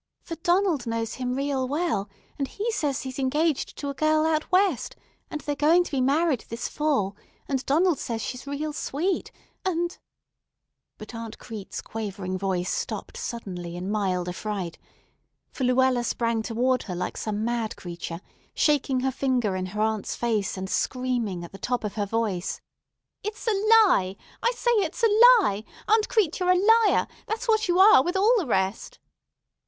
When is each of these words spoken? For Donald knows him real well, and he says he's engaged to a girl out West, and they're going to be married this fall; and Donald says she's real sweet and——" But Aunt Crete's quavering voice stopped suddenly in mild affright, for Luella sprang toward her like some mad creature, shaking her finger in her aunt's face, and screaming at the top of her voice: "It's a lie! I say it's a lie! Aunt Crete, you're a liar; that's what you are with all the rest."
For 0.23 0.33
Donald 0.37 0.87
knows 0.87 1.13
him 1.21 1.35
real 1.35 1.67
well, 1.67 2.09
and 2.39 2.47
he 2.47 2.71
says 2.71 3.03
he's 3.03 3.19
engaged 3.19 3.77
to 3.77 3.89
a 3.91 3.93
girl 3.93 4.25
out 4.25 4.51
West, 4.51 4.95
and 5.29 5.41
they're 5.41 5.53
going 5.55 5.83
to 5.83 5.91
be 5.91 6.01
married 6.01 6.43
this 6.49 6.67
fall; 6.67 7.15
and 7.47 7.63
Donald 7.67 7.99
says 7.99 8.19
she's 8.19 8.47
real 8.47 8.73
sweet 8.73 9.31
and——" 9.63 9.99
But 10.97 11.13
Aunt 11.13 11.37
Crete's 11.37 11.83
quavering 11.83 12.35
voice 12.35 12.71
stopped 12.71 13.15
suddenly 13.15 13.75
in 13.75 13.91
mild 13.91 14.27
affright, 14.27 14.79
for 15.51 15.65
Luella 15.65 16.03
sprang 16.03 16.41
toward 16.41 16.81
her 16.89 16.95
like 16.95 17.15
some 17.15 17.45
mad 17.45 17.75
creature, 17.75 18.21
shaking 18.55 19.01
her 19.01 19.11
finger 19.11 19.55
in 19.55 19.67
her 19.67 19.81
aunt's 19.81 20.15
face, 20.15 20.57
and 20.57 20.67
screaming 20.67 21.43
at 21.43 21.51
the 21.51 21.59
top 21.59 21.83
of 21.83 21.93
her 21.93 22.07
voice: 22.07 22.59
"It's 23.23 23.45
a 23.45 23.51
lie! 23.51 24.15
I 24.41 24.51
say 24.55 24.71
it's 24.77 25.03
a 25.03 25.41
lie! 25.43 25.63
Aunt 25.87 26.09
Crete, 26.09 26.39
you're 26.39 26.49
a 26.49 26.55
liar; 26.89 27.05
that's 27.27 27.47
what 27.47 27.67
you 27.67 27.77
are 27.77 28.03
with 28.03 28.15
all 28.17 28.33
the 28.39 28.47
rest." 28.47 28.97